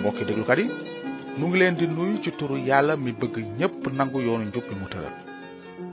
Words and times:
mbokki 0.00 0.24
déglukat 0.28 0.58
yi 0.60 0.66
nu 1.38 1.44
ngi 1.48 1.56
leen 1.60 1.74
di 1.80 1.86
nuyu 1.86 2.14
ci 2.24 2.30
turu 2.38 2.56
yàlla 2.68 2.94
mi 3.04 3.10
bëgg 3.20 3.34
ñépp 3.58 3.76
nangu 3.98 4.18
yoonu 4.26 4.44
njub 4.48 4.64
bi 4.68 4.74
mu 4.80 4.86
tëral 4.92 5.14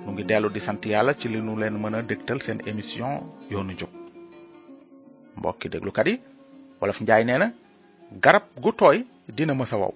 nu 0.03 0.09
ngi 0.11 0.23
dellu 0.29 0.49
di 0.55 0.59
sant 0.65 0.81
yàlla 0.91 1.11
ci 1.19 1.25
li 1.33 1.39
nu 1.45 1.53
leen 1.61 1.75
mën 1.81 1.95
a 1.95 2.01
dégtal 2.09 2.39
seen 2.45 2.59
émission 2.71 3.09
yoonu 3.51 3.71
njub 3.75 3.91
mbokki 5.37 5.67
déglukat 5.73 6.07
yi 6.11 6.15
wolof 6.79 6.99
njaay 7.01 7.23
nee 7.27 7.39
na 7.41 7.47
garab 8.23 8.45
gu 8.63 8.69
tooy 8.79 8.97
dina 9.37 9.53
mës 9.59 9.71
a 9.73 9.77
wow 9.81 9.93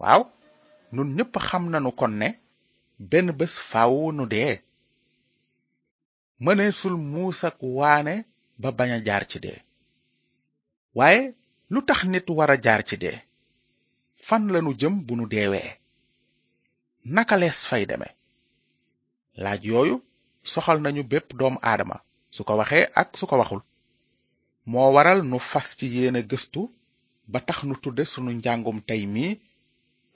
waaw 0.00 0.20
nun 0.94 1.08
ñépp 1.16 1.34
xam 1.48 1.62
nanu 1.72 1.90
kon 2.00 2.12
ne 2.20 2.28
benn 3.10 3.28
bés 3.38 3.54
faaw 3.70 3.94
nu 4.16 4.24
dee 4.34 4.54
mëneesul 6.44 6.94
muus 7.12 7.40
ak 7.48 7.56
waane 7.78 8.14
ba 8.60 8.68
bañ 8.78 8.90
a 8.96 8.98
jaar 9.06 9.24
ci 9.30 9.38
dee 9.44 9.58
waaye 10.98 11.22
lu 11.70 11.80
tax 11.86 12.04
nit 12.10 12.28
wara 12.38 12.56
jaar 12.64 12.82
ci 12.88 12.96
dee 13.02 13.18
fan 14.26 14.42
lanu 14.52 14.70
jëm 14.80 14.94
bu 15.06 15.12
nu 15.18 15.24
deewee 15.32 15.68
naka 17.14 17.36
lees 17.42 17.58
fay 17.70 17.84
deme 17.90 18.08
laaj 19.42 19.60
yooyu 19.72 19.96
soxal 20.52 20.78
nañu 20.84 21.02
bépp 21.10 21.28
doom 21.40 21.56
aadama 21.70 21.96
su 22.34 22.40
ko 22.46 22.52
waxee 22.60 22.84
ak 23.00 23.08
su 23.18 23.24
ko 23.30 23.36
waxul 23.42 23.62
moo 24.70 24.88
waral 24.96 25.20
nu 25.30 25.36
fas 25.50 25.68
ci 25.78 25.86
yéene 25.94 26.20
gëstu 26.30 26.60
ba 27.32 27.38
tax 27.48 27.58
nu 27.68 27.74
tudde 27.82 28.04
sunu 28.12 28.30
njàngum 28.38 28.78
tey 28.88 29.02
mii 29.14 29.32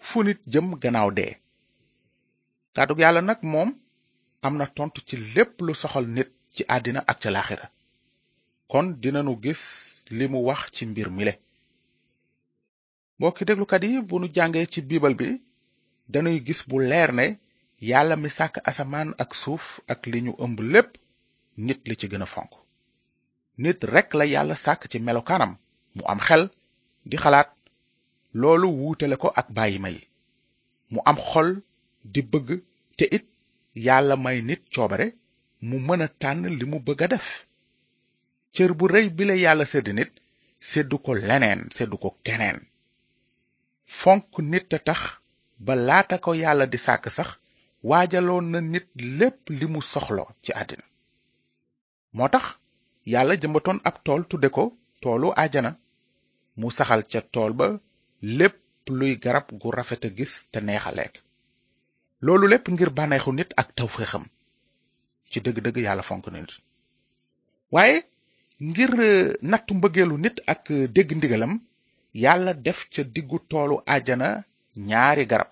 fu 0.07 0.19
nit 0.27 0.41
jëm 0.53 0.67
gannaaw 0.83 1.11
dee 1.19 1.33
kàddug 2.75 3.01
yàlla 3.03 3.23
nag 3.29 3.41
moom 3.53 3.71
am 4.47 4.55
na 4.59 4.67
tontu 4.77 5.01
ci 5.09 5.15
lépp 5.35 5.55
lu 5.67 5.73
soxal 5.83 6.05
nit 6.17 6.31
ci 6.55 6.63
àddina 6.75 7.01
ak 7.11 7.19
ca 7.23 7.31
laaxira 7.35 7.67
kon 8.71 8.87
dinanu 9.03 9.35
gis 9.45 9.63
li 10.19 10.25
mu 10.33 10.41
wax 10.49 10.63
ci 10.75 10.83
mbir 10.91 11.09
mile 11.19 11.33
mbokki 13.19 13.43
déglukat 13.49 13.83
yi 13.91 13.99
bu 14.09 14.15
nu 14.21 14.27
jàngee 14.37 14.67
ci 14.73 14.81
biibal 14.89 15.15
bi 15.21 15.29
danuy 16.13 16.39
gis 16.47 16.61
bu 16.69 16.77
leer 16.91 17.11
ne 17.19 17.25
yàlla 17.91 18.17
mi 18.23 18.29
sàkk 18.37 18.55
asamaan 18.69 19.09
ak 19.23 19.31
suuf 19.41 19.65
ak 19.93 20.01
li 20.11 20.19
ñu 20.27 20.33
ëmb 20.45 20.59
lépp 20.73 20.91
nit 21.67 21.81
li 21.89 21.95
ci 22.01 22.07
gën 22.11 22.23
a 22.23 22.27
fonk 22.35 22.51
nit 23.63 23.79
rekk 23.95 24.11
la 24.19 24.25
yàlla 24.35 24.57
sàkk 24.65 24.83
ci 24.91 24.99
melokaanam 25.01 25.53
mu 25.97 26.03
am 26.13 26.21
xel 26.27 26.43
di 27.11 27.17
xalaat 27.23 27.51
loolu 28.41 28.69
wuutale 28.79 29.17
ko 29.23 29.29
ak 29.41 29.49
bàyyi 29.57 29.79
may 29.85 29.97
mu 30.93 30.99
am 31.11 31.19
xol 31.29 31.49
di 32.13 32.21
bëgg 32.33 32.49
te 32.97 33.05
it 33.17 33.27
yàlla 33.87 34.15
may 34.17 34.39
nit 34.43 34.63
coobare 34.75 35.07
mu 35.69 35.77
mën 35.87 36.03
a 36.07 36.09
tànn 36.21 36.43
li 36.59 36.65
mu 36.73 36.79
bëgg 36.87 37.01
a 37.05 37.09
def 37.15 37.29
cër 38.57 38.73
bu 38.79 38.85
rëy 38.93 39.07
bi 39.17 39.25
yàlla 39.45 39.65
sedd 39.73 39.89
nit 39.99 40.11
seddu 40.71 40.97
ko 41.05 41.13
leneen 41.29 41.61
seddu 41.77 41.97
ko 42.03 42.09
keneen 42.27 42.59
fonk 44.01 44.25
nit 44.53 44.71
a 44.77 44.79
tax 44.89 45.01
ba 45.67 45.75
laata 45.87 46.17
ko 46.25 46.31
yàlla 46.43 46.67
di 46.73 46.79
sàkk 46.87 47.05
sax 47.17 47.31
waajaloon 47.89 48.47
na 48.53 48.61
nit 48.73 48.87
lépp 49.19 49.41
li 49.59 49.67
mu 49.73 49.81
soxla 49.93 50.25
ci 50.45 50.51
àddina 50.61 50.85
moo 52.17 52.29
tax 52.35 52.47
yàlla 53.13 53.35
jëmbatoon 53.43 53.79
ab 53.89 53.97
tool 54.05 54.23
tudde 54.31 54.49
ko 54.57 54.65
toolu 55.03 55.29
ajana 55.45 55.71
mu 56.61 56.69
saxal 56.77 57.03
ca 57.11 57.21
tool 57.35 57.53
ba 57.61 57.67
lépp 58.39 58.59
luy 58.99 59.13
garab 59.25 59.47
gu 59.61 59.69
rafet 59.77 60.05
a 60.09 60.09
gis 60.17 60.33
te 60.53 60.59
neex 60.61 60.85
lekk 60.97 61.15
loolu 62.25 62.47
lépp 62.51 62.67
ngir 62.69 62.91
bànneexu 62.99 63.33
nit 63.33 63.51
ak 63.61 63.69
tawféexam 63.79 64.25
ci 65.31 65.39
dëgg-dëgg 65.45 65.77
yàlla 65.87 66.03
fonk 66.09 66.27
na 66.29 66.39
nit 66.41 66.53
waaye 67.75 67.99
ngir 68.69 68.93
euh, 69.01 69.33
nattu 69.51 69.73
mbëggeelu 69.79 70.17
nit 70.25 70.37
ak 70.53 70.63
euh, 70.71 70.89
dégg 70.95 71.11
ndigalam 71.19 71.53
yàlla 72.23 72.53
def 72.65 72.79
ca 72.93 73.03
diggu 73.15 73.39
toolu 73.51 73.77
àjjana 73.95 74.29
ñaari 74.89 75.25
garab 75.31 75.51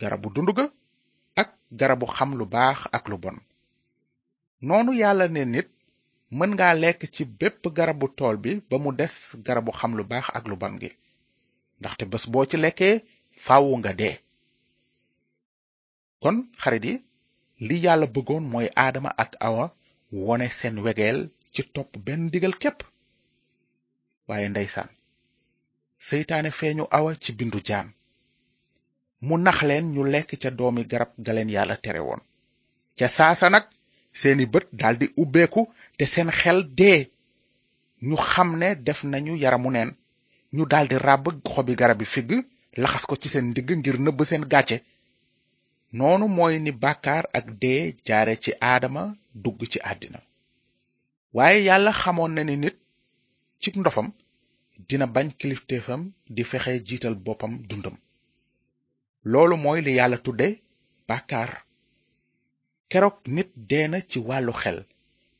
garabu 0.00 0.28
dund 0.34 0.50
ak 1.40 1.50
garabu 1.78 2.06
xam 2.14 2.30
lu 2.38 2.44
baax 2.54 2.78
ak 2.96 3.04
lu 3.10 3.16
bon 3.22 3.36
noonu 4.66 4.92
yàlla 5.02 5.26
ne 5.34 5.42
nit 5.54 5.68
mën 6.38 6.50
nga 6.56 6.68
lekk 6.82 7.00
ci 7.14 7.22
bépp 7.38 7.62
garabu 7.76 8.06
tool 8.18 8.36
bi 8.42 8.52
ba 8.68 8.76
mu 8.82 8.90
des 9.00 9.14
garabu 9.46 9.70
xam 9.78 9.92
lu 9.98 10.02
baax 10.10 10.26
ak 10.38 10.44
lu 10.50 10.56
bon 10.62 10.74
gi 10.82 10.90
ndaxte 11.78 12.04
bés 12.12 12.24
boo 12.32 12.44
ci 12.50 12.56
lekkee 12.64 12.96
faawu 13.44 13.72
nga 13.80 13.92
dee 14.00 14.16
kon 16.22 16.36
xarit 16.60 16.84
yi 16.88 16.94
li 17.66 17.76
yàlla 17.84 18.06
bëggoon 18.14 18.44
mooy 18.52 18.68
aadama 18.82 19.10
ak 19.22 19.32
awa 19.48 19.64
wone 20.24 20.46
seen 20.58 20.76
wegeel 20.86 21.20
ci 21.54 21.62
topp 21.74 21.92
benn 22.04 22.22
digal 22.32 22.54
képp 22.62 22.78
waaye 24.28 24.48
ndeysaan 24.52 24.90
seytaane 26.06 26.50
feeñu 26.58 26.84
awa 26.96 27.10
ci 27.22 27.30
bindu 27.38 27.58
jaam 27.68 27.86
mu 29.26 29.34
nax 29.46 29.58
leen 29.68 29.86
ñu 29.94 30.02
lekk 30.12 30.30
ca 30.42 30.48
doomi 30.58 30.82
garab 30.90 31.10
galeen 31.26 31.50
yàlla 31.56 31.76
tere 31.84 32.00
woon 32.08 32.20
ca 32.98 33.06
saasa 33.16 33.46
nag 33.54 33.64
seeni 34.20 34.44
bët 34.52 34.66
daldi 34.80 35.06
ubbeeku 35.22 35.62
te 35.98 36.04
seen 36.12 36.30
xel 36.40 36.58
dee 36.78 37.00
ñu 38.08 38.16
xam 38.30 38.48
ne 38.60 38.68
def 38.86 39.00
nañu 39.12 39.34
yaramu 39.42 39.68
neen 39.74 39.90
ñu 40.56 40.62
daldi 40.72 40.96
ràbb 41.06 41.24
xobi 41.52 41.72
garabi 41.80 42.06
figg 42.14 42.30
laxas 42.82 43.04
ko 43.08 43.14
ci 43.20 43.28
seen 43.32 43.46
ndigg 43.50 43.68
ngir 43.78 43.96
nëbb 44.04 44.18
seen 44.30 44.44
gàcce 44.52 44.76
noonu 45.96 46.26
mooy 46.36 46.54
ni 46.64 46.70
bàkkaar 46.82 47.24
ak 47.38 47.46
dee 47.62 47.82
jaare 48.06 48.34
ci 48.44 48.50
aadama 48.68 49.02
dugg 49.42 49.60
ci 49.72 49.78
àddina 49.90 50.18
waaye 51.36 51.58
yàlla 51.68 51.92
xamoon 52.00 52.32
na 52.34 52.42
ni 52.48 52.54
nit 52.62 52.76
ci 53.60 53.68
ndofam 53.80 54.08
dina 54.88 55.06
bañ 55.14 55.28
kilifteefam 55.38 56.02
di 56.34 56.42
fexe 56.50 56.72
jiital 56.88 57.14
boppam 57.24 57.52
dundam 57.68 57.96
loolu 59.32 59.54
mooy 59.64 59.78
li 59.86 59.92
yàlla 59.98 60.16
tudde 60.24 60.48
bàkkaar 61.08 61.50
keroog 62.90 63.16
nit 63.36 63.48
dee 63.70 63.86
na 63.92 63.98
ci 64.10 64.18
wàllu 64.28 64.52
xel 64.62 64.78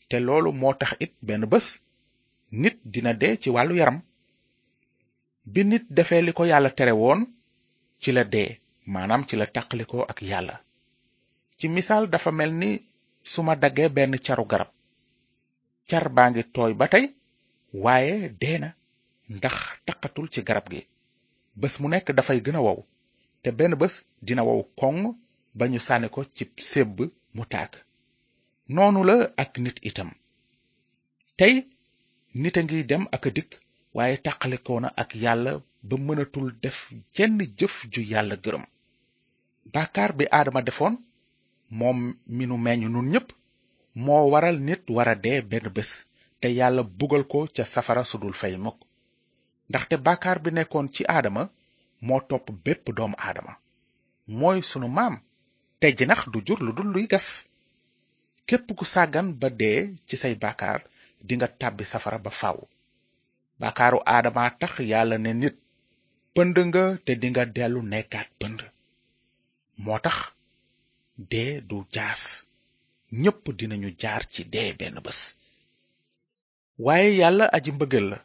te 0.09 0.17
loolu 0.27 0.49
moo 0.61 0.73
tax 0.81 0.93
it 1.05 1.13
benn 1.27 1.45
bés 1.53 1.67
nit 2.63 2.77
dina 2.93 3.13
dee 3.21 3.35
ci 3.43 3.49
wàllu 3.55 3.75
yaram 3.81 3.99
bi 5.53 5.61
nit 5.71 5.85
defee 5.97 6.23
li 6.27 6.33
ko 6.39 6.43
yàlla 6.51 6.71
tere 6.77 6.93
woon 7.03 7.21
ci 8.03 8.11
la 8.17 8.25
dee 8.35 8.51
maanaam 8.93 9.23
ci 9.29 9.35
la 9.41 9.47
tàqalikoo 9.55 10.05
ak 10.13 10.19
yàlla 10.31 10.55
ci 11.59 11.65
misaal 11.75 12.05
dafa 12.13 12.31
mel 12.39 12.53
ni 12.61 12.71
su 13.31 13.41
ma 13.47 13.55
daggee 13.63 13.91
benn 13.97 14.15
caru 14.27 14.45
garab 14.53 14.71
car 15.91 16.07
baa 16.17 16.27
ngi 16.31 16.43
tooy 16.55 16.73
ba 16.81 16.85
tey 16.93 17.05
waaye 17.85 18.15
dee 18.41 18.59
na 18.63 18.69
ndax 19.35 19.57
taqatul 19.87 20.27
ci 20.33 20.41
garab 20.49 20.67
gi 20.73 20.81
bés 21.61 21.75
mu 21.81 21.87
nekk 21.93 22.07
dafay 22.17 22.39
gën 22.45 22.59
a 22.59 22.63
wow 22.67 22.79
te 23.43 23.49
benn 23.59 23.75
bés 23.81 23.95
dina 24.27 24.43
wow 24.49 24.61
koŋ 24.81 24.97
ba 25.59 25.65
ñu 25.73 25.79
sànni 25.87 26.09
ko 26.15 26.21
ci 26.37 26.45
sébb 26.71 26.97
mu 27.37 27.43
tàkk 27.53 27.73
noonu 28.75 29.01
la 29.09 29.15
ak 29.43 29.53
nit 29.65 29.77
itam 29.89 30.11
tey 31.39 31.55
nit 32.41 32.57
a 32.61 32.63
ngi 32.65 32.79
dem 32.91 33.05
ak 33.17 33.25
a 33.29 33.31
dikk 33.37 33.51
waaye 33.97 34.15
tàqalikoona 34.25 34.89
ak 35.03 35.11
yàlla 35.25 35.53
ba 35.89 35.95
mënatul 36.07 36.49
def 36.63 36.79
jenn 37.15 37.39
jëf 37.59 37.75
ju 37.93 38.01
yàlla 38.13 38.35
gërëm 38.45 38.65
bàkkaar 39.73 40.11
bi 40.19 40.25
aadama 40.37 40.61
defoon 40.69 40.95
moom 41.79 41.99
mi 42.37 42.45
nu 42.47 42.57
meññ 42.67 42.83
nun 42.95 43.09
ñépp 43.13 43.29
moo 44.05 44.27
waral 44.35 44.57
nit 44.69 44.83
wara 44.97 45.15
dee 45.25 45.41
benn 45.51 45.69
bés 45.77 45.91
te 46.41 46.49
yàlla 46.59 46.83
bugal 46.99 47.25
ko 47.33 47.39
ca 47.55 47.65
safara 47.75 48.03
sudul 48.11 48.35
fay 48.41 48.55
mukk 48.65 48.79
ndaxte 49.69 49.95
bàkkaar 50.07 50.39
bi 50.45 50.51
nekkoon 50.59 50.87
ci 50.95 51.03
aadama 51.15 51.43
moo 52.07 52.21
topp 52.29 52.47
bépp 52.65 52.85
doom 52.97 53.13
aadama 53.27 53.53
mooy 54.39 54.59
sunu 54.71 54.89
maam 54.97 55.15
te 55.81 55.87
jinax 55.99 56.21
du 56.33 56.39
jur 56.47 56.61
lu 56.65 56.71
dul 56.77 56.89
luy 56.95 57.07
gas 57.13 57.29
képp 58.49 58.69
ku 58.79 58.85
sàggan 58.95 59.29
ba 59.41 59.49
dee 59.61 59.79
ci 60.09 60.15
say 60.23 60.35
bàkkaar 60.43 60.81
nga 61.37 61.47
tàbbi 61.61 61.85
safara 61.93 62.19
ba 62.25 62.31
faw 62.41 62.59
bàkkaaru 63.61 63.99
aadama 64.15 64.43
tax 64.61 64.73
yàlla 64.91 65.17
ne 65.25 65.31
nit 65.43 65.57
pënd 66.35 66.57
nga 66.69 66.85
te 67.05 67.13
nga 67.33 67.43
dellu 67.57 67.81
nekkaat 67.93 68.31
pënd 68.41 68.59
moo 69.85 69.99
tax 70.05 70.19
dee 71.31 71.53
du 71.69 71.77
jaas 71.95 72.23
ñépp 73.19 73.43
dinañu 73.59 73.89
jaar 74.01 74.23
ci 74.33 74.43
dee 74.53 74.71
waaye 76.85 77.11
yàlla 77.21 77.45
aji 77.57 77.71
mbëggal 77.77 78.07
la 78.13 78.19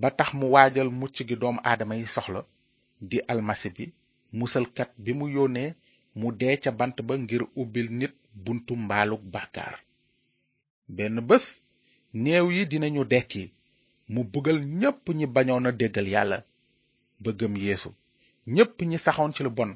ba 0.00 0.08
tax 0.18 0.30
mu 0.38 0.46
waajal 0.54 0.88
mucc 1.00 1.16
gi 1.28 1.36
doomu 1.40 1.60
aadama 1.68 1.94
yi 2.00 2.06
soxla 2.14 2.40
di 3.08 3.16
almasi 3.32 3.68
bi 3.76 3.84
musalkat 4.38 4.90
bi 5.04 5.10
mu 5.18 5.26
yónnee 5.36 5.70
mu 6.20 6.26
dee 6.40 6.56
ca 6.62 6.70
bant 6.78 6.96
ba 7.08 7.14
ngir 7.22 7.42
ubbil 7.60 7.88
nit 7.98 8.14
buntu 8.44 8.72
mbaalug 8.84 9.22
bàkkaar 9.32 9.74
benn 10.96 11.16
bés 11.28 11.46
néew 12.22 12.46
yi 12.56 12.62
dinañu 12.70 13.02
dekki 13.12 13.42
mu 14.12 14.20
bugal 14.32 14.58
ñépp 14.80 15.04
ñi 15.18 15.26
bañoona 15.34 15.70
déggal 15.80 16.08
yàlla 16.14 16.38
bëggam 17.22 17.54
yéesu 17.64 17.90
ñépp 18.54 18.74
ñi 18.88 18.96
saxoon 19.04 19.30
ci 19.34 19.40
lu 19.44 19.50
bon 19.58 19.70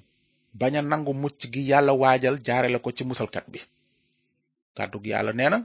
bañ 0.58 0.75
nangu 0.90 1.12
mucc 1.22 1.40
gi 1.52 1.60
yàlla 1.70 1.93
waajal 2.00 2.37
jaare 2.46 2.69
la 2.72 2.78
ko 2.84 2.90
ci 2.96 3.05
musalkat 3.10 3.46
bi 3.52 3.60
kàddug 4.78 5.04
yàlla 5.12 5.32
nee 5.38 5.50
na 5.54 5.58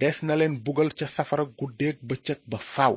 des 0.00 0.16
na 0.26 0.34
leen 0.40 0.54
bugal 0.64 0.90
ca 0.98 1.06
safara 1.16 1.44
guddeeg 1.58 1.96
bëccëg 2.08 2.40
ba 2.50 2.58
faaw 2.74 2.96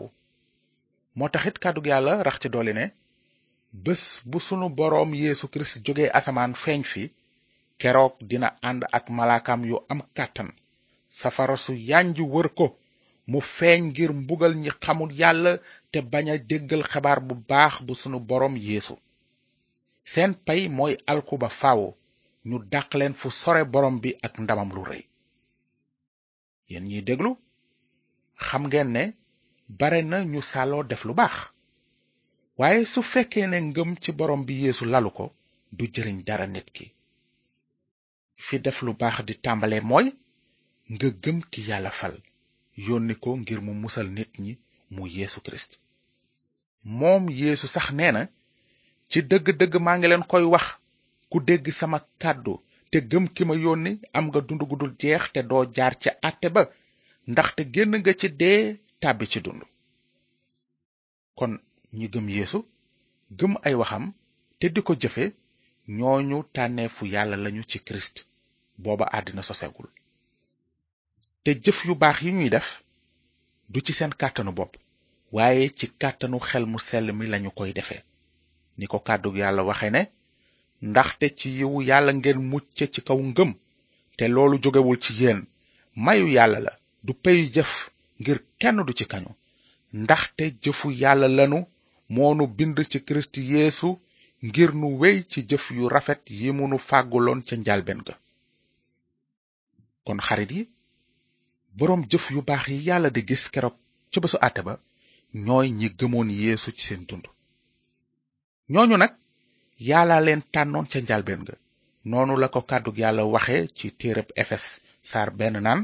moo 1.17 1.29
taxit 1.33 1.57
it 1.79 1.85
yàlla 1.91 2.13
rax 2.27 2.37
ci 2.41 2.47
dolli 2.53 2.73
ne 2.79 2.85
bés 3.83 4.03
bu 4.29 4.37
sunu 4.47 4.67
boroom 4.77 5.11
yeesu 5.23 5.45
kirist 5.51 5.75
jóge 5.85 6.05
asamaan 6.17 6.53
feeñ 6.63 6.81
fi 6.91 7.03
keroog 7.81 8.13
dina 8.29 8.47
ànd 8.69 8.81
ak 8.97 9.05
malaakam 9.17 9.61
yu 9.69 9.77
am 9.91 9.99
kàttan 10.17 10.49
safara 11.19 11.55
su 11.65 11.73
yànj 11.89 12.17
wër 12.33 12.47
ko 12.59 12.67
mu 13.31 13.39
feeñ 13.57 13.79
ngir 13.89 14.11
mbugal 14.21 14.53
ñi 14.61 14.71
xamul 14.83 15.11
yàlla 15.21 15.51
te 15.91 15.99
bañ 16.11 16.25
a 16.33 16.37
déggal 16.49 16.83
xabaar 16.91 17.19
bu 17.27 17.33
baax 17.49 17.73
bu 17.87 17.93
sunu 18.01 18.17
boroom 18.29 18.55
yeesu 18.65 18.95
seen 20.11 20.31
pay 20.45 20.61
mooy 20.77 20.93
alku 21.11 21.35
ba 21.41 21.49
faaw 21.59 21.81
ñu 22.47 22.55
dàq 22.73 22.89
leen 22.99 23.13
fu 23.19 23.27
sore 23.41 23.61
borom 23.73 23.95
bi 24.03 24.09
ak 24.25 24.33
ndamam 24.43 24.71
lu 24.75 24.83
rëy 24.91 25.03
yéen 26.71 26.85
ñiy 26.89 27.01
déglu 27.07 27.31
xam 28.45 28.63
ngeen 28.69 28.89
ne 28.95 29.03
bare 29.79 29.99
na 30.11 30.17
ñu 30.31 30.39
sàlloo 30.51 30.83
def 30.89 31.01
lu 31.07 31.13
baax 31.19 31.35
waaye 32.59 32.81
su 32.93 32.99
fekkee 33.11 33.45
ne 33.49 33.57
ngëm 33.69 33.89
ci 34.03 34.09
borom 34.17 34.41
bi 34.47 34.53
yeesu 34.63 34.83
lalu 34.93 35.09
ko 35.17 35.25
du 35.77 35.83
jëriñ 35.93 36.17
dara 36.27 36.47
nit 36.53 36.67
ki 36.75 36.85
fi 38.45 38.55
def 38.65 38.77
lu 38.85 38.91
baax 39.01 39.15
di 39.27 39.33
tàmbalee 39.43 39.83
mooy 39.89 40.07
nga 40.93 41.07
gëm 41.23 41.37
ki 41.51 41.59
yàlla 41.69 41.91
fal 41.99 42.15
yónni 42.87 43.13
ko 43.23 43.29
ngir 43.41 43.59
mu 43.65 43.71
musal 43.81 44.07
nit 44.17 44.31
ñi 44.43 44.53
mu 44.93 45.03
yéesu 45.15 45.39
kirist 45.45 45.71
moom 46.99 47.23
yéesu 47.39 47.67
sax 47.75 47.87
nee 47.97 48.11
na 48.15 48.21
ci 49.09 49.19
dëgg-dëgg 49.29 49.73
maa 49.85 49.97
ngi 49.97 50.07
leen 50.09 50.25
koy 50.31 50.45
wax 50.53 50.65
ku 51.29 51.37
dégg 51.47 51.65
sama 51.79 51.97
kàddu 52.21 52.53
te 52.93 52.99
gëm 53.09 53.25
ki 53.35 53.43
ma 53.47 53.55
yónni 53.65 53.91
am 54.17 54.25
nga 54.27 54.39
dund 54.47 54.61
gu 54.69 54.75
jeex 55.01 55.23
te 55.33 55.41
doo 55.49 55.63
jaar 55.75 55.93
ca 56.01 56.11
àtte 56.27 56.47
ba 56.55 56.61
ndaxte 57.31 57.61
génn 57.73 57.93
nga 57.99 58.13
ci 58.19 58.27
dee 58.41 58.61
tàbbi 59.01 59.25
ci 59.31 59.39
dund 59.45 59.61
kon 61.37 61.51
ñi 61.97 62.05
gëm 62.13 62.27
yéesu 62.35 62.59
gëm 63.39 63.53
ay 63.67 63.73
waxam 63.81 64.05
te 64.59 64.65
di 64.73 64.81
ko 64.87 64.93
jëfe 65.01 65.25
ñoo 65.97 66.17
ñu 66.29 66.37
tànneefu 66.55 67.03
yàlla 67.13 67.35
lañu 67.43 67.63
ci 67.69 67.77
kirist 67.85 68.15
booba 68.83 69.05
àddina 69.17 69.41
sosegul 69.49 69.87
te 71.43 71.51
jëf 71.63 71.77
yu 71.87 71.93
baax 72.01 72.17
yi 72.25 72.29
ñuy 72.37 72.49
def 72.55 72.67
du 73.71 73.79
ci 73.85 73.91
seen 73.97 74.13
kàttanu 74.21 74.51
bopp 74.57 74.73
waaye 75.35 75.63
ci 75.77 75.85
kàttanu 76.01 76.37
xel 76.49 76.65
mu 76.71 76.77
sell 76.87 77.07
mi 77.17 77.25
lañu 77.33 77.49
koy 77.57 77.71
defe 77.77 77.97
ni 78.77 78.85
ko 78.91 78.97
kàddug 79.07 79.35
yàlla 79.41 79.61
waxe 79.69 79.89
ne 79.95 80.01
ndaxte 80.89 81.27
ci 81.39 81.47
yiwu 81.57 81.77
yàlla 81.89 82.11
ngeen 82.19 82.39
mucce 82.51 82.85
ci 82.93 82.99
kaw 83.07 83.19
ngëm 83.29 83.51
te 84.17 84.23
loolu 84.33 84.55
jógewul 84.63 84.97
ci 85.03 85.11
yéen 85.21 85.39
mayu 86.05 86.25
yàlla 86.35 86.59
la 86.65 86.73
du 87.05 87.11
peyu 87.23 87.43
jëf 87.55 87.71
ngir 88.19 88.37
kenn 88.61 88.77
du 88.87 88.93
ci 88.99 89.05
kañu 89.11 89.31
ndaxte 90.01 90.43
jëfu 90.63 90.87
yàlla 91.01 91.27
lanu 91.37 91.59
moonu 92.15 92.43
bind 92.57 92.77
ci 92.91 92.97
kirist 93.05 93.35
yeesu 93.51 93.89
ngir 94.45 94.71
nu 94.79 94.87
wéy 95.01 95.17
ci 95.31 95.39
jëf 95.49 95.65
yu 95.77 95.83
rafet 95.93 96.21
yi 96.39 96.47
mënu 96.57 96.77
fàgguloon 96.89 97.41
ca 97.47 97.55
njalbeen 97.57 98.01
ga 98.07 98.15
kon 100.05 100.19
xarit 100.27 100.51
yi 100.57 100.63
boroom 101.77 102.01
jëf 102.11 102.25
yu 102.33 102.41
baax 102.47 102.63
yi 102.69 102.77
yàlla 102.87 103.09
di 103.15 103.21
gis 103.29 103.43
keroog 103.53 103.75
ca 104.11 104.17
bésu 104.23 104.37
àtte 104.47 104.61
ba 104.67 104.73
ñooy 105.45 105.67
ñi 105.79 105.87
gëmoon 105.99 106.29
yéesu 106.41 106.69
ci 106.75 106.81
seen 106.87 107.03
dund 107.09 107.25
ñooñu 108.73 108.97
nag 108.97 109.13
yàlla 109.89 110.19
leen 110.25 110.41
tànnoon 110.53 110.85
ca 110.91 110.99
njalbeen 111.01 111.43
ga 111.47 111.53
noonu 112.09 112.33
la 112.41 112.47
ko 112.53 112.61
kàddu 112.69 112.91
yàlla 113.01 113.23
waxe 113.33 113.57
ci 113.77 113.87
téereb 113.99 114.27
efes 114.41 114.63
saar 115.09 115.29
benn 115.37 115.57
naan 115.63 115.81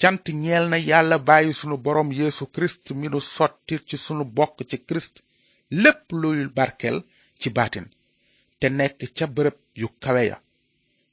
cant 0.00 0.24
ñeel 0.42 0.64
na 0.70 0.76
yàlla 0.90 1.16
bàyyi 1.28 1.52
sunu 1.60 1.76
boroom 1.84 2.10
yéesu 2.18 2.44
kirist 2.54 2.84
mi 3.00 3.06
nu 3.08 3.18
sottil 3.34 3.80
ci 3.88 3.96
sunu 4.04 4.24
bokk 4.36 4.56
ci 4.70 4.76
kirist 4.86 5.14
lépp 5.82 6.04
luy 6.20 6.38
barkel 6.56 6.96
ci 7.40 7.48
baatin 7.56 7.86
te 8.58 8.66
nekk 8.78 9.00
ca 9.16 9.26
bërëb 9.36 9.56
yu 9.80 9.88
kawe 10.02 10.22
ya 10.30 10.36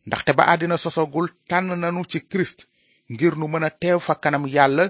ndaxte 0.08 0.32
ba 0.38 0.44
àddina 0.54 0.78
sosogul 0.84 1.28
tànn 1.50 1.72
nanu 1.82 2.02
ci 2.12 2.20
kirist 2.32 2.60
ngir 3.12 3.34
nu 3.40 3.46
mën 3.50 3.66
a 3.68 3.70
teew 3.82 4.00
fa 4.08 4.14
kanam 4.24 4.46
yàlla 4.56 4.84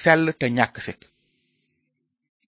sell 0.00 0.24
te 0.38 0.46
ñàkk 0.56 0.76
sikk 0.86 1.00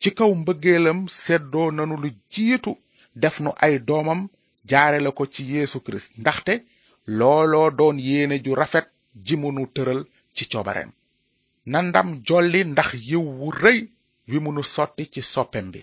ci 0.00 0.08
kaw 0.18 0.30
mbëggeelam 0.40 0.98
seddoo 1.22 1.68
nanu 1.76 1.94
lu 2.02 2.08
jiitu 2.32 2.72
def 3.16 3.40
nu 3.40 3.52
ay 3.56 3.78
doomam 3.80 4.28
jaare 4.68 4.98
la 5.00 5.10
ko 5.16 5.24
ci 5.34 5.42
yeesu 5.54 5.80
kirist 5.80 6.12
ndaxte 6.18 6.54
looloo 7.18 7.70
doon 7.70 7.96
yéene 8.08 8.38
ju 8.44 8.54
rafet 8.54 8.86
ji 9.26 9.34
mu 9.36 9.66
tëral 9.74 10.00
ci 10.36 10.44
coobareem 10.50 10.90
na 11.72 11.78
ndam 11.88 12.08
jolli 12.26 12.60
ndax 12.64 12.88
yiw 13.08 13.24
wu 13.38 13.46
rëy 13.62 13.78
wi 14.30 14.36
mu 14.44 14.50
sotti 14.74 15.04
ci 15.12 15.20
soppem 15.34 15.66
bi 15.72 15.80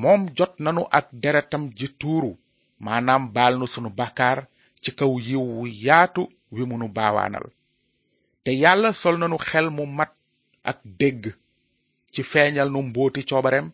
moom 0.00 0.22
jot 0.36 0.52
nanu 0.64 0.82
ak 0.98 1.06
deretam 1.22 1.64
ji 1.78 1.88
tuuru 2.00 2.32
maanaam 2.84 3.24
baal 3.34 3.54
nu 3.60 3.66
sunu 3.72 3.90
bàkkaar 3.98 4.38
ci 4.82 4.90
kaw 4.98 5.12
yiw 5.26 5.42
wu 5.56 5.62
yaatu 5.86 6.22
wi 6.54 6.62
mënu 6.68 6.78
nu 6.86 6.94
baawaanal 6.96 7.46
te 8.44 8.50
yàlla 8.62 8.90
sol 9.00 9.16
nanu 9.20 9.36
xel 9.48 9.68
mu 9.76 9.84
mat 9.98 10.12
ak 10.70 10.78
dégg 11.00 11.22
ci 12.12 12.20
feeñal 12.30 12.68
nu 12.72 12.80
mbooti 12.88 13.22
coobareem 13.30 13.66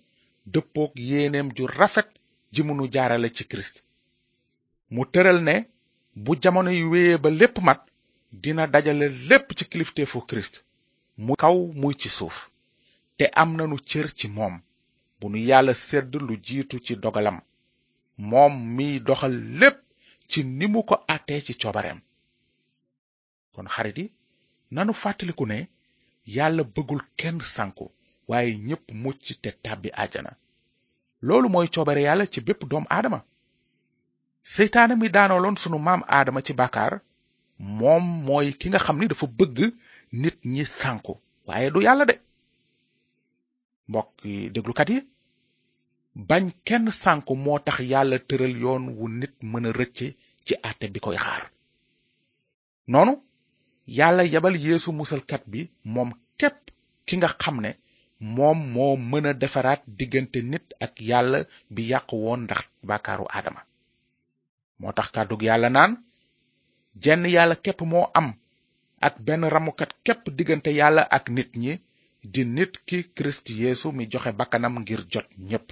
dëppook 0.52 0.93
yéeneem 1.08 1.49
ju 1.56 1.67
rafet 1.79 2.08
ji 2.52 2.62
nu 2.64 2.88
jaarale 2.92 3.28
ci 3.30 3.44
kirist 3.48 3.84
mu 4.94 5.02
tëral 5.12 5.38
ne 5.44 5.54
bu 6.24 6.32
jamono 6.42 6.70
yu 6.70 6.86
wéyee 6.92 7.18
ba 7.22 7.30
lépp 7.30 7.56
mat 7.66 7.80
dina 8.32 8.66
dajale 8.66 9.06
lépp 9.28 9.48
ci 9.56 9.64
kilifteefu 9.70 10.18
kirist 10.28 10.54
mu 11.18 11.34
kaw 11.42 11.56
muy 11.80 11.94
ci 12.00 12.08
suuf 12.08 12.50
te 13.16 13.24
am 13.40 13.50
nanu 13.56 13.76
cër 13.88 14.08
ci 14.16 14.28
moom 14.28 14.54
bu 15.20 15.28
nu 15.28 15.38
yàlla 15.48 15.74
sedd 15.74 16.14
lu 16.26 16.34
jiitu 16.46 16.78
ci 16.84 16.96
dogalam 16.96 17.38
moom 18.16 18.54
mi 18.76 19.00
doxal 19.00 19.34
lépp 19.60 19.76
ci 20.30 20.44
ni 20.44 20.66
mu 20.66 20.82
ko 20.84 20.94
àttee 21.14 21.40
ci 21.44 21.54
coobareem 21.60 22.00
kon 23.54 23.68
xarit 23.68 23.98
yi 23.98 24.06
nanu 24.70 24.92
fàttaliku 24.94 25.44
ne 25.46 25.68
yàlla 26.26 26.62
bëggul 26.64 27.02
kenn 27.16 27.40
sanku 27.40 27.90
waaye 28.28 28.52
ñépp 28.68 28.82
mucc 29.02 29.22
te 29.42 29.50
tàbbi 29.62 29.88
àjjana 30.02 30.32
loolu 31.26 31.49
mooy 31.55 31.69
coobare 31.75 32.00
yàlla 32.05 32.25
ci 32.32 32.41
bépp 32.41 32.62
doom 32.70 32.85
aadama 32.88 33.19
seytaane 34.53 34.94
mi 34.98 35.08
daanooloon 35.17 35.56
sunu 35.63 35.79
maam 35.87 36.01
aadama 36.17 36.41
ci 36.46 36.53
bàkkaar 36.60 36.93
moom 37.79 38.05
mooy 38.27 38.46
ki 38.60 38.67
nga 38.70 38.79
xam 38.84 38.96
ni 38.98 39.06
dafa 39.10 39.27
bëgg 39.39 39.58
nit 40.22 40.37
ñi 40.55 40.65
sànku 40.79 41.13
waaye 41.46 41.69
du 41.72 41.81
yàlla 41.87 42.05
de 42.10 42.15
mbokk 43.89 44.15
déglukat 44.55 44.89
yi 44.94 44.98
bañ 46.29 46.44
kenn 46.67 46.87
sànku 47.03 47.32
moo 47.44 47.58
tax 47.67 47.79
yàlla 47.93 48.17
tëral 48.29 48.55
yoon 48.63 48.84
wu 48.96 49.05
nit 49.20 49.34
mën 49.51 49.67
a 49.69 49.72
rëcce 49.79 50.06
ci 50.46 50.55
àtte 50.69 50.87
bi 50.94 51.01
koy 51.05 51.17
xaar 51.25 51.43
noonu 52.93 53.13
yàlla 53.98 54.22
yabal 54.32 54.56
yeesu 54.67 54.91
musalkat 54.93 55.43
bi 55.53 55.60
moom 55.94 56.10
képp 56.39 56.58
ki 57.06 57.15
nga 57.17 57.29
xam 57.41 57.56
ne 57.65 57.70
moom 58.20 58.58
moo 58.75 58.96
mën 58.96 59.27
a 59.27 59.32
defaraat 59.34 59.82
diggante 59.98 60.41
nit 60.51 60.67
ak 60.84 60.93
yàlla 61.08 61.39
bi 61.75 61.82
yàq 61.91 62.08
woon 62.20 62.41
ndax 62.44 62.63
bàkkaaru 62.89 63.27
aadama 63.34 63.60
moo 64.81 64.93
tax 64.96 65.08
kàddug 65.15 65.43
yàlla 65.48 65.69
naan 65.77 65.93
jenn 67.03 67.25
yàlla 67.34 67.55
képp 67.65 67.81
moo 67.93 68.05
am 68.19 68.29
ak 69.06 69.15
benn 69.27 69.44
ramukat 69.55 69.93
képp 70.05 70.25
diggante 70.37 70.70
yàlla 70.81 71.03
ak 71.17 71.25
nit 71.37 71.51
ñi 71.63 71.72
di 72.32 72.43
nit 72.56 72.72
ki 72.87 72.98
kirist 73.15 73.46
yeesu 73.63 73.89
mi 73.96 74.05
joxe 74.13 74.31
bakkanam 74.39 74.75
ngir 74.81 75.01
jot 75.13 75.29
ñépp 75.48 75.69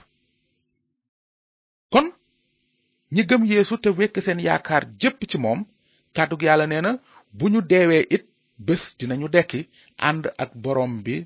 kon 1.93 2.07
ñi 3.15 3.23
gëm 3.29 3.43
yeesu 3.53 3.75
te 3.83 3.88
wekk 3.99 4.15
seen 4.25 4.41
yaakaar 4.47 4.85
jépp 5.00 5.21
ci 5.31 5.38
moom 5.45 5.61
kàddug 6.17 6.43
yàlla 6.47 6.67
nee 6.67 6.83
na 6.83 6.93
bu 7.37 7.45
ñu 7.53 7.61
deewee 7.71 8.05
it 8.15 8.25
bés 8.67 8.83
dinañu 8.99 9.29
dekki 9.35 9.61
ànd 10.09 10.25
ak 10.43 10.50
boroom 10.62 10.93
bi 11.05 11.17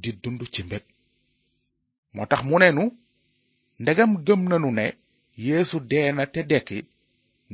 di 0.00 0.12
dund 0.22 0.42
ci 0.54 0.62
mbég 0.66 0.82
moo 2.14 2.26
tax 2.30 2.40
mu 2.48 2.56
nu 2.76 2.84
ndegam 3.82 4.12
gëm 4.26 4.40
nanu 4.50 4.68
ne 4.78 4.86
yéesu 5.44 5.78
dee 5.90 6.08
na 6.16 6.24
te 6.32 6.40
dekki 6.50 6.78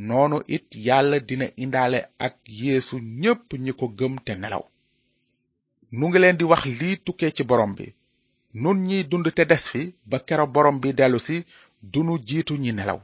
noonu 0.06 0.38
it 0.56 0.66
yàlla 0.86 1.18
dina 1.28 1.46
indaale 1.62 2.00
ak 2.26 2.34
yéesu 2.60 2.96
ñépp 3.20 3.48
ñi 3.62 3.72
ko 3.78 3.86
gëm 3.98 4.14
te 4.26 4.32
nelaw 4.42 4.64
nu 5.96 6.04
ngi 6.08 6.18
leen 6.22 6.36
di 6.38 6.44
wax 6.50 6.62
lii 6.80 6.96
tukkee 7.04 7.32
ci 7.36 7.42
borom 7.50 7.72
bi 7.78 7.86
nun 8.62 8.78
ñiy 8.86 9.02
dund 9.10 9.26
te 9.36 9.42
des 9.50 9.64
fi 9.72 9.82
ba 10.10 10.18
kero 10.26 10.46
borom 10.54 10.76
bi 10.82 10.88
dellusi 10.98 11.36
dunu 11.92 12.14
jiitu 12.26 12.54
ñi 12.62 12.72
nelaw 12.78 13.00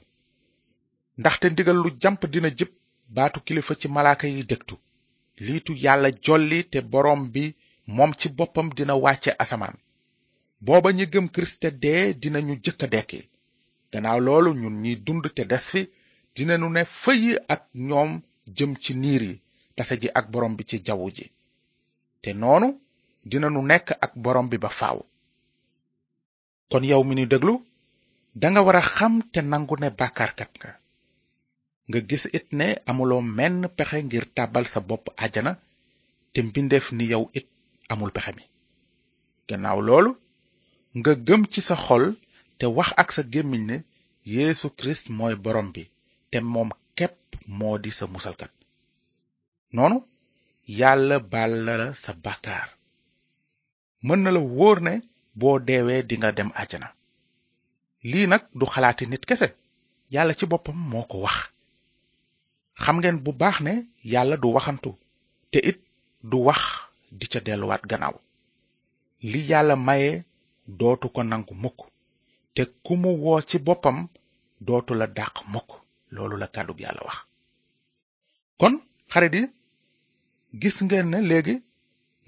ndaxte 1.20 1.46
ndigal 1.50 1.78
lu 1.82 1.88
jamp 2.02 2.20
dina 2.32 2.48
jëp 2.58 2.72
baatu 3.14 3.38
kilifa 3.46 3.74
ci 3.80 3.86
malaaka 3.94 4.26
yi 4.34 4.42
dëktu 4.50 4.74
liitu 5.44 5.72
yàlla 5.84 6.08
jolli 6.24 6.58
te 6.70 6.78
borom 6.92 7.22
bi 7.34 7.44
moom 7.86 8.14
ci 8.14 8.28
boppam 8.28 8.70
dina 8.76 8.94
wàcce 9.04 9.30
asamaan 9.42 9.76
booba 10.64 10.90
ñi 10.96 11.04
gëm 11.12 11.26
kiriste 11.32 11.68
dee 11.82 12.02
dinañu 12.20 12.54
jëkk 12.64 12.80
a 12.82 12.86
dekki 12.94 13.20
gannaaw 13.92 14.18
loolu 14.26 14.50
ñun 14.60 14.76
ñi 14.84 14.92
dund 15.06 15.24
te 15.36 15.42
des 15.50 15.64
fi 15.72 15.80
ñu 16.58 16.68
ne 16.74 16.82
fëyi 17.00 17.30
ak 17.54 17.62
ñoom 17.88 18.10
jëm 18.56 18.72
ci 18.82 18.92
niir 19.02 19.22
yi 19.28 19.34
tase 19.76 19.94
ji 20.00 20.08
ak 20.18 20.26
borom 20.32 20.54
bi 20.56 20.64
ci 20.68 20.76
jaww 20.86 21.04
ji 21.16 21.26
te 22.22 22.30
noonu 22.40 22.68
dinañu 23.30 23.60
nekk 23.70 23.88
ak 24.04 24.12
borom 24.24 24.46
bi 24.50 24.58
ba 24.64 24.70
faaw 24.78 24.98
kon 26.70 26.84
yow 26.90 27.02
mi 27.04 27.14
nu 27.14 27.26
déglu 27.32 27.52
danga 28.40 28.60
war 28.66 28.76
a 28.76 28.80
xam 28.96 29.14
te 29.32 29.40
nangu 29.50 29.76
ne 29.80 29.90
bàkkaarkat 29.98 30.50
nga 30.58 30.70
nga 31.88 31.98
gis 32.08 32.24
it 32.36 32.46
ne 32.58 32.66
amuloo 32.90 33.20
menn 33.36 33.58
pexe 33.76 33.98
ngir 34.06 34.24
tàbbal 34.36 34.66
sa 34.72 34.80
bopp 34.88 35.06
àjjana 35.24 35.52
te 36.32 36.38
mbindeef 36.46 36.86
ni 36.98 37.04
yow 37.12 37.24
it 37.38 37.46
amul 37.88 38.10
pexe 38.12 38.32
mi 38.36 38.44
gannaaw 39.48 39.78
loolu 39.88 40.10
nga 40.98 41.12
gëm 41.26 41.42
ci 41.52 41.60
sa 41.68 41.76
xol 41.84 42.04
te 42.58 42.66
wax 42.76 42.90
ak 43.02 43.08
sa 43.12 43.22
gémmiñ 43.32 43.62
ne 43.70 43.76
Yeesu 44.34 44.66
Kirist 44.76 45.06
mooy 45.18 45.34
borom 45.44 45.68
bi 45.74 45.82
te 46.30 46.38
moom 46.52 46.70
képp 46.98 47.16
moo 47.58 47.76
di 47.82 47.90
sa 47.98 48.04
musalkat 48.12 48.52
noonu 49.74 49.98
yàlla 50.78 51.16
baal 51.32 51.52
na 51.64 51.72
la 51.80 51.86
sa 52.04 52.12
bàkkaar 52.24 52.68
mën 54.06 54.20
na 54.22 54.30
la 54.36 54.40
wóor 54.56 54.78
ne 54.86 54.92
boo 55.38 55.58
deewee 55.66 56.02
dinga 56.08 56.30
dem 56.36 56.50
àjjana 56.62 56.88
lii 58.10 58.26
nag 58.30 58.42
du 58.58 58.64
xalaati 58.72 59.04
nit 59.06 59.24
kese 59.28 59.48
yàlla 60.14 60.32
ci 60.38 60.44
boppam 60.50 60.78
moo 60.90 61.04
ko 61.10 61.16
wax 61.24 61.38
xam 62.82 62.96
ngeen 62.98 63.18
bu 63.24 63.30
baax 63.40 63.56
ne 63.66 63.72
yàlla 64.12 64.36
du 64.42 64.48
waxantu 64.56 64.90
te 65.50 65.58
it 65.70 65.78
du 66.30 66.38
wax 66.48 66.60
di 67.18 67.26
ca 67.32 67.38
delluwaat 67.46 67.82
gannaaw 67.90 68.16
li 69.30 69.40
yàlla 69.50 69.74
maye 69.88 70.10
dootu 70.78 71.06
ko 71.14 71.20
nangu 71.30 71.54
mukk 71.62 71.78
te 72.54 72.62
ku 72.84 72.92
mu 73.02 73.10
woo 73.24 73.40
ci 73.48 73.56
boppam 73.66 73.98
dootu 74.66 74.92
la 75.00 75.06
dàq 75.18 75.34
mukk 75.52 75.68
loolu 76.14 76.36
la 76.42 76.46
kàddug 76.54 76.78
yàlla 76.84 77.02
wax 77.08 77.18
kon 78.60 78.74
xarit 79.10 79.34
yi 79.38 79.44
gis 80.60 80.76
ngeen 80.84 81.06
ne 81.12 81.18
léegi 81.30 81.54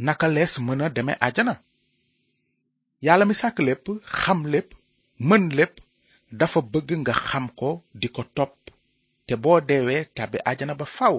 naka 0.07 0.27
lees 0.35 0.55
mën 0.67 0.81
a 0.87 0.95
deme 0.97 1.15
àjjana 1.27 1.55
yàlla 3.07 3.25
mi 3.29 3.35
sàkk 3.41 3.57
lépp 3.67 3.85
xam 4.21 4.39
lépp 4.53 4.69
mën 5.29 5.43
lépp 5.59 5.75
dafa 6.39 6.61
bëgg 6.73 6.89
nga 7.03 7.15
xam 7.27 7.45
ko 7.59 7.69
di 8.01 8.09
ko 8.15 8.23
topp 8.37 8.55
te 9.27 9.35
boo 9.43 9.59
deewee 9.69 10.03
tàbbi 10.17 10.39
àjjana 10.51 10.75
ba 10.81 10.87
faw 10.97 11.17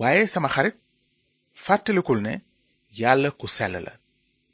waaye 0.00 0.22
sama 0.34 0.48
xarit 0.54 0.76
fàttalikul 1.64 2.18
ne 2.26 2.32
yàlla 3.00 3.30
ku 3.40 3.46
sell 3.56 3.76
la 3.86 3.92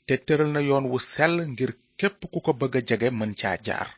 te 0.07 0.15
tëral 0.27 0.51
na 0.55 0.61
yoon 0.69 0.85
wu 0.91 0.99
sell 1.13 1.35
ngir 1.53 1.71
képp 1.99 2.21
ku 2.33 2.39
ko 2.45 2.53
bëgg 2.61 2.75
a 2.79 2.87
jege 2.89 3.09
mën 3.19 3.33
caa 3.41 3.57
jaar 3.67 3.89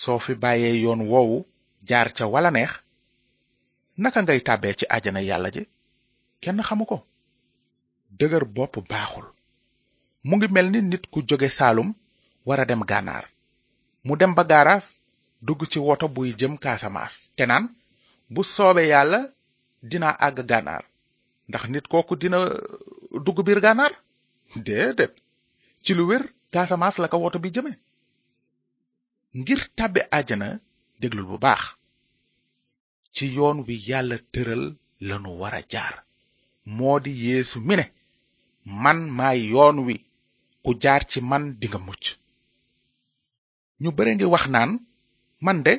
soo 0.00 0.18
fi 0.24 0.32
bàyyee 0.42 0.80
yoon 0.84 1.00
woowu 1.10 1.36
jaar 1.88 2.08
ca 2.16 2.24
wala 2.34 2.50
neex 2.56 2.72
naka 4.02 4.18
ngay 4.24 4.40
tàbbee 4.46 4.74
ci 4.78 4.84
àjjana 4.94 5.20
yàlla 5.28 5.48
ji 5.54 5.62
kenn 6.42 6.62
xamu 6.68 6.84
ko 6.90 6.98
dëgër 8.18 8.44
bopp 8.56 8.74
baaxul 8.90 9.26
mu 10.28 10.34
ngi 10.36 10.48
mel 10.54 10.66
ni 10.70 10.80
nit 10.90 11.04
ku 11.12 11.18
jóge 11.28 11.48
saalum 11.58 11.88
war 12.46 12.60
a 12.62 12.68
dem 12.70 12.82
gànnaar 12.90 13.24
mu 14.06 14.12
dem 14.20 14.32
ba 14.36 14.42
gaaraas 14.50 14.86
dugg 15.46 15.60
ci 15.70 15.78
woto 15.86 16.06
buy 16.14 16.28
jëm 16.40 16.54
kaasamaas 16.62 17.14
te 17.36 17.44
naan 17.48 17.64
bu 18.32 18.40
soobe 18.54 18.82
yàlla 18.92 19.20
dina 19.90 20.08
àgg 20.26 20.38
gànnaar 20.50 20.84
ndax 21.52 21.64
nit 21.74 21.86
kooku 21.92 22.14
dina 22.20 22.38
uh, 22.44 22.54
dugg 23.24 23.38
biir 23.46 23.60
gànnaar 23.64 23.92
déedéet 24.66 25.12
ci 25.84 25.92
lu 25.98 26.04
wér 26.10 26.24
Casamance 26.54 26.98
la 27.02 27.08
ko 27.12 27.16
woto 27.22 27.38
bi 27.42 27.48
jëme 27.54 27.72
ngir 29.38 29.60
tàbbi 29.78 30.00
àjjana 30.18 30.48
déglul 31.00 31.26
bu 31.30 31.36
baax 31.44 31.62
ci 33.14 33.24
yoon 33.36 33.58
wi 33.66 33.74
yàlla 33.88 34.16
tëral 34.32 34.62
lanu 35.08 35.30
war 35.40 35.54
a 35.60 35.62
jaar 35.72 35.94
moo 36.76 36.96
di 37.04 37.12
yeesu 37.24 37.58
mine 37.68 37.84
ne 38.80 38.92
man 39.18 39.38
yoon 39.52 39.76
wi 39.86 39.94
ku 40.64 40.70
jaar 40.82 41.02
ci 41.10 41.18
man 41.30 41.42
dinga 41.60 41.78
mucc 41.86 42.04
ñu 43.82 43.90
bare 43.96 44.10
ngi 44.14 44.26
wax 44.34 44.44
naan 44.54 44.70
man 45.44 45.58
de 45.66 45.72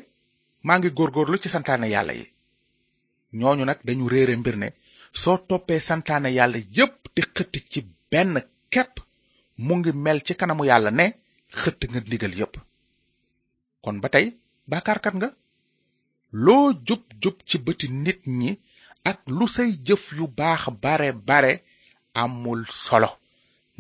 maa 0.66 0.78
ngi 0.80 0.90
góorgóorlu 0.98 1.38
ci 1.42 1.50
santaane 1.54 1.88
yàlla 1.96 2.14
yi 2.20 2.26
ñooñu 3.40 3.64
nag 3.68 3.80
dañu 3.86 4.06
réere 4.14 4.36
mbir 4.42 4.58
ne 4.64 4.68
soo 5.22 5.38
toppee 5.50 5.80
santaane 5.88 6.30
yàlla 6.38 6.60
yépp 6.78 6.98
di 7.16 7.22
xëtt 7.34 7.56
ci 7.72 7.80
benn 8.12 8.34
képp 8.74 8.94
mu 9.66 9.74
ngi 9.80 9.92
mel 10.06 10.20
ci 10.26 10.34
kanamu 10.40 10.64
yàlla 10.70 10.92
ne 11.00 11.06
xëtt 11.60 11.80
nga 11.90 12.00
ndigal 12.06 12.34
yépp 12.40 12.56
kon 13.84 13.98
ba 14.02 14.08
tey 14.14 14.26
baakaarkat 14.70 15.14
nga 15.20 15.30
loo 16.46 16.66
jub 16.88 17.04
jub 17.22 17.38
ci 17.50 17.56
bëti 17.66 17.88
nit 18.04 18.22
ñi 18.40 18.52
ak 19.10 19.20
lu 19.38 19.46
say 19.56 19.70
jëf 19.88 20.04
yu 20.18 20.26
baax 20.40 20.62
bare 20.84 21.10
bare 21.28 21.54
amul 22.22 22.62
solo 22.86 23.10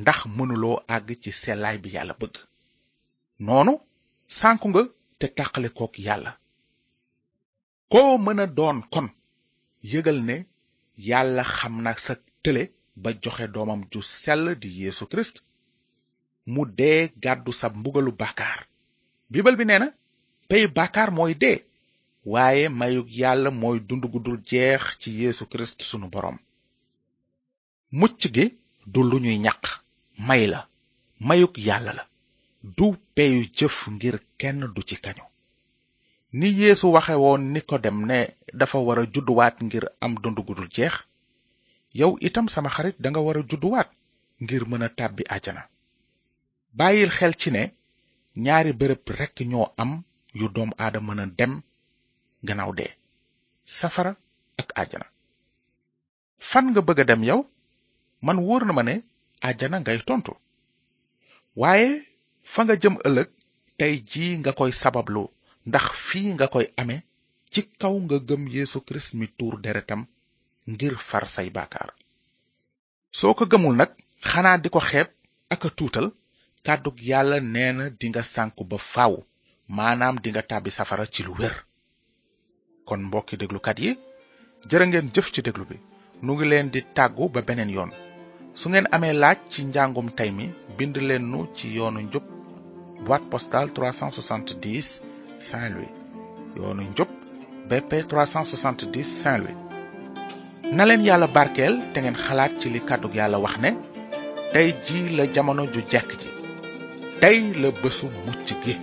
ndax 0.01 0.17
mënuloo 0.35 0.77
àgg 0.95 1.07
ci 1.23 1.31
sellaay 1.41 1.77
bi 1.83 1.89
yàlla 1.95 2.13
bëgg 2.21 2.35
noonu 3.45 3.73
sànku 4.37 4.65
nga 4.69 4.81
te 5.19 5.25
tàqale 5.37 5.69
kook 5.77 5.93
yàlla 6.07 6.31
koo 7.91 8.13
mën 8.25 8.39
doon 8.57 8.77
kon 8.93 9.07
yëgal 9.91 10.19
ne 10.27 10.35
yàlla 10.97 11.43
xam 11.43 11.81
na 11.83 11.95
sa 12.05 12.13
tële 12.43 12.63
ba 13.01 13.09
joxe 13.23 13.45
doomam 13.53 13.81
ju 13.91 14.00
sell 14.21 14.45
di 14.62 14.69
yeesu 14.81 15.03
kirist 15.12 15.35
mu 16.53 16.62
dee 16.77 17.12
gàddu 17.23 17.51
sa 17.59 17.67
mbugalu 17.69 18.12
bàkkaar 18.21 18.59
biibal 19.31 19.55
bi 19.59 19.63
nee 19.67 19.79
na 19.81 19.88
peyu 20.50 20.67
bàkkaar 20.77 21.09
mooy 21.17 21.33
dee 21.41 21.57
waaye 22.31 22.63
mayug 22.79 23.07
yàlla 23.21 23.50
mooy 23.62 23.77
dund 23.88 24.03
gu 24.12 24.19
dul 24.25 24.39
jeex 24.50 24.83
ci 25.01 25.09
yéesu 25.19 25.43
kirist 25.51 25.79
sunu 25.89 26.07
boroom 26.13 26.38
mucc 28.00 28.19
gi 28.35 28.45
du 28.93 29.00
lu 29.09 29.17
ñuy 29.23 29.38
ñaq 29.45 29.63
may 30.27 30.43
la 30.53 30.59
mayug 31.27 31.53
yàlla 31.67 31.91
la 31.97 32.03
du 32.75 32.85
peyu 33.15 33.39
jëf 33.57 33.77
ngir 33.93 34.15
kenn 34.39 34.59
du 34.75 34.81
ci 34.89 34.95
kañu 35.03 35.25
ni 36.39 36.47
yeesu 36.59 36.85
waxe 36.95 37.15
woon 37.23 37.41
dem 37.85 37.97
ne 38.09 38.19
dafa 38.59 38.77
war 38.87 38.99
a 38.99 39.05
judduwaat 39.13 39.57
ngir 39.65 39.83
am 40.03 40.13
dund 40.23 40.37
gudul 40.47 40.67
jeex 40.75 40.93
yow 41.99 42.11
itam 42.27 42.47
sama 42.53 42.69
xarit 42.75 42.95
danga 43.03 43.21
war 43.25 43.37
a 43.37 43.43
judduwaat 43.49 43.89
ngir 44.43 44.63
mën 44.69 44.83
a 44.83 44.89
tàbbi 44.97 45.23
àjjana 45.35 45.63
bàyyil 46.77 47.11
xel 47.17 47.33
ci 47.41 47.49
ne 47.55 47.63
ñaari 48.43 48.71
bërëb 48.79 49.03
rekk 49.19 49.37
ñoo 49.51 49.67
am 49.81 49.91
yu 50.39 50.47
doom 50.55 50.71
aada 50.83 50.99
mën 51.07 51.19
a 51.19 51.25
dem 51.39 51.53
gannaaw 52.47 52.71
dee 52.77 52.91
safara 53.77 54.11
ak 54.61 54.69
àjjana 54.81 55.05
fan 56.49 56.65
nga 56.71 56.81
bëgg 56.87 56.99
a 56.99 57.03
dem 57.09 57.23
yow 57.29 57.41
man 58.25 58.37
wóor 58.45 58.61
na 58.65 58.73
ma 58.77 58.81
ne 58.87 58.95
àjjana 59.47 59.77
ngay 59.81 59.99
tontu 60.07 60.31
waaye 61.61 61.89
fa 62.51 62.59
nga 62.63 62.75
jëm 62.81 62.95
ëllëg 63.07 63.29
tey 63.77 63.93
ji 64.09 64.23
nga 64.39 64.51
koy 64.59 64.71
sabablu 64.81 65.23
ndax 65.70 65.88
fii 66.08 66.34
nga 66.36 66.48
koy 66.53 66.65
amee 66.82 67.01
ci 67.51 67.60
kaw 67.82 67.96
nga 68.03 68.17
gëm 68.27 68.43
Yesu 68.58 68.77
Kirist 68.86 69.12
mi 69.20 69.27
tuur 69.38 69.55
deretam 69.63 70.01
ngir 70.72 70.93
far 71.10 71.25
say 71.36 71.50
baakaar 71.55 71.89
soo 73.17 73.34
ko 73.38 73.43
gëmul 73.51 73.75
nag 73.79 73.91
xanaa 74.29 74.58
di 74.63 74.67
ko 74.74 74.79
xeep 74.89 75.10
ak 75.53 75.62
a 75.65 75.70
tuutal 75.77 76.08
kàddug 76.65 76.98
yàlla 77.10 77.38
nee 77.53 77.72
na 77.77 77.86
dinga 78.00 78.22
sànku 78.34 78.63
ba 78.70 78.77
faaw 78.91 79.15
maanaam 79.77 80.15
dinga 80.24 80.41
tàbbi 80.50 80.70
safara 80.77 81.05
ci 81.13 81.22
lu 81.27 81.34
wér 81.39 81.55
kon 82.88 83.01
mbokki 83.08 83.36
déglukat 83.39 83.77
yi 83.84 83.91
jërë 84.70 84.86
ngeen 84.88 85.08
jëf 85.15 85.27
ci 85.34 85.39
déglu 85.46 85.65
bi 85.70 85.77
nu 86.24 86.32
ngi 86.36 86.46
leen 86.51 86.67
di 86.74 86.79
tàggu 86.98 87.25
ba 87.34 87.41
beneen 87.48 87.74
yoon 87.75 87.91
su 88.60 88.65
ngeen 88.70 88.88
amee 88.96 89.13
laaj 89.22 89.38
ci 89.51 89.60
njàngum 89.70 90.08
tey 90.17 90.29
mi 90.38 90.46
bind 90.77 90.96
leen 91.10 91.24
nu 91.32 91.39
ci 91.58 91.65
yoonu 91.77 92.00
njub 92.03 92.25
boîte 93.08 93.27
postale 93.32 93.70
370 93.72 95.12
Saint-Louis 95.47 95.91
yoonu 96.57 96.83
njub 96.91 97.09
BP 97.69 97.91
370 98.13 99.03
Saint-Louis 99.21 99.59
na 100.77 100.88
leen 100.89 101.05
yàlla 101.07 101.29
barkeel 101.38 101.75
te 101.93 101.97
ngeen 102.01 102.19
xalaat 102.25 102.53
ci 102.59 102.67
li 102.73 102.81
kàddug 102.89 103.13
yàlla 103.19 103.38
wax 103.45 103.55
ne 103.63 103.71
tey 104.53 104.67
ji 104.85 105.00
la 105.17 105.23
jamono 105.33 105.63
ju 105.73 105.81
jekk 105.91 106.09
ji 106.21 106.29
tey 107.21 107.38
la 107.62 107.67
bésu 107.81 108.05
mucc 108.25 108.50
gi 108.63 108.75